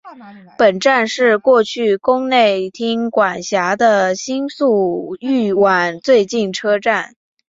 [0.57, 7.13] 本站是过去宫内厅管辖的新宿御苑最近车站。